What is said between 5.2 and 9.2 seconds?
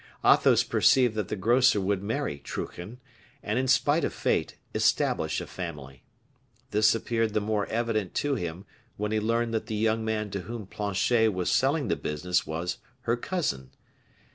a family. This appeared the more evident to him when he